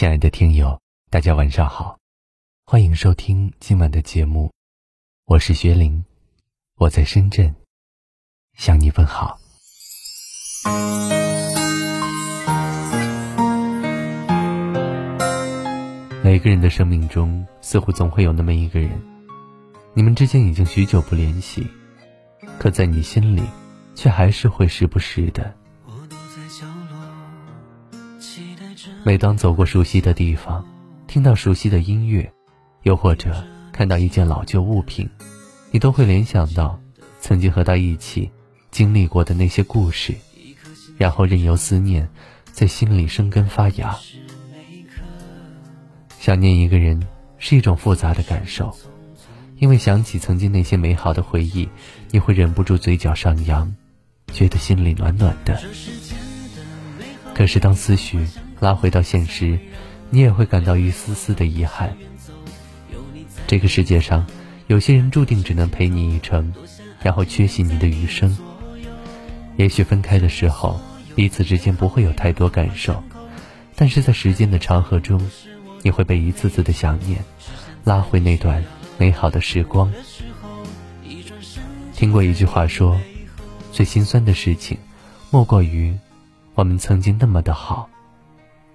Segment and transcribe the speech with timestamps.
[0.00, 1.98] 亲爱的听友，大家晚上好，
[2.64, 4.50] 欢迎收听今晚的节目，
[5.26, 6.02] 我是薛玲，
[6.76, 7.54] 我在深圳
[8.56, 9.38] 向你问好。
[16.24, 18.98] 每个人的生命中，似乎总会有那么一个人，
[19.92, 21.66] 你们之间已经许久不联系，
[22.58, 23.42] 可在你心里，
[23.94, 25.59] 却还是会时不时的。
[29.02, 30.62] 每当走过熟悉的地方，
[31.06, 32.30] 听到熟悉的音乐，
[32.82, 35.08] 又或者看到一件老旧物品，
[35.70, 36.78] 你都会联想到
[37.18, 38.30] 曾经和他一起
[38.70, 40.14] 经历过的那些故事，
[40.98, 42.06] 然后任由思念
[42.52, 43.96] 在心里生根发芽。
[46.18, 47.02] 想念一个人
[47.38, 48.70] 是一种复杂的感受，
[49.56, 51.66] 因为想起曾经那些美好的回忆，
[52.10, 53.74] 你会忍不住嘴角上扬，
[54.30, 55.58] 觉得心里暖暖的。
[57.34, 58.18] 可是当思绪……
[58.60, 59.58] 拉回到现实，
[60.10, 61.96] 你也会感到一丝丝的遗憾。
[63.46, 64.26] 这个世界上，
[64.66, 66.52] 有些人注定只能陪你一程，
[67.02, 68.36] 然后缺席你的余生。
[69.56, 70.78] 也许分开的时候，
[71.14, 73.02] 彼此之间不会有太多感受，
[73.74, 75.20] 但是在时间的长河中，
[75.82, 77.18] 你会被一次次的想念
[77.82, 78.62] 拉回那段
[78.98, 79.90] 美好的时光。
[81.94, 83.00] 听过一句话说，
[83.72, 84.76] 最心酸的事情，
[85.30, 85.96] 莫过于
[86.54, 87.88] 我们曾经那么的好。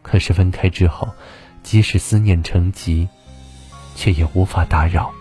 [0.05, 1.09] 可是分开之后，
[1.63, 3.09] 即使思念成疾，
[3.95, 5.11] 却也无法打扰。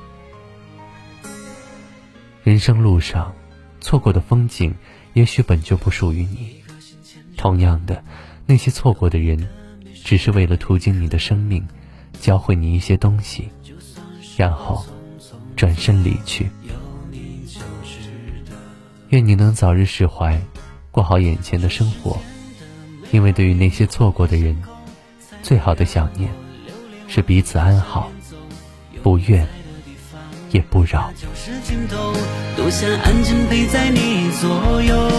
[2.43, 3.35] 人生路上，
[3.81, 4.75] 错过的风景，
[5.15, 6.63] 也许本就不属于你。
[7.35, 8.05] 同样的，
[8.45, 9.49] 那些错过的人，
[10.05, 11.67] 只是为了途经你的生命，
[12.21, 13.49] 教会你一些东西，
[14.37, 14.85] 然后
[15.57, 16.51] 转身离去。
[19.09, 20.39] 愿你能早日释怀，
[20.91, 22.19] 过好眼前的生活，
[23.13, 24.55] 因为对于那些错过的人。
[25.45, 26.31] 最好的想念，
[27.07, 28.11] 是彼此安好，
[29.03, 29.47] 不怨
[30.51, 31.13] 也不扰。
[32.57, 35.11] 多想安静陪在你左右，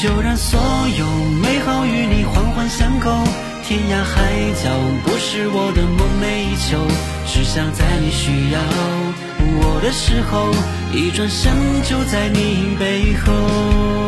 [0.00, 0.58] 就让所
[0.98, 1.06] 有
[1.42, 3.10] 美好与你环环相扣。
[3.64, 4.32] 天涯海
[4.64, 4.70] 角
[5.04, 6.78] 不是我的梦寐以求，
[7.26, 8.58] 只想在你需要
[9.60, 10.48] 我的时候，
[10.96, 11.52] 一转身
[11.82, 14.07] 就在你背后。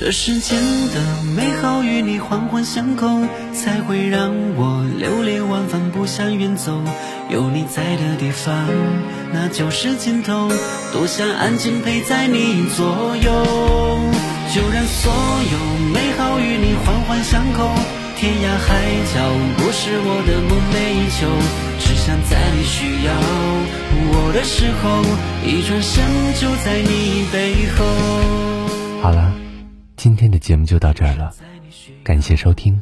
[0.00, 0.56] 这世间
[0.94, 3.08] 的美好与你环环相扣，
[3.52, 6.80] 才会让我流连忘返，不想远走。
[7.28, 8.54] 有你在的地方，
[9.32, 10.52] 那就是尽头。
[10.92, 13.44] 多想安静陪在你左右，
[14.54, 15.12] 就让所
[15.50, 15.58] 有
[15.92, 17.68] 美好与你环环相扣。
[18.16, 18.78] 天涯海
[19.12, 21.26] 角不是我的梦寐以求，
[21.80, 23.10] 只想在你需要
[24.14, 25.02] 我的时候，
[25.44, 26.04] 一转身
[26.38, 29.02] 就在你背后。
[29.02, 29.47] 好了。
[29.98, 31.34] 今天的节目就到这儿了，
[32.04, 32.80] 感谢收听。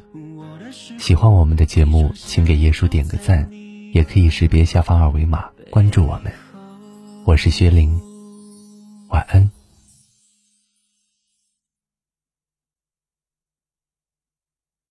[0.99, 3.51] 喜欢我们的节目，请给叶叔点个赞，
[3.95, 6.31] 也可以识别下方二维码关注我们。
[7.25, 7.99] 我是薛玲，
[9.09, 9.56] 晚安。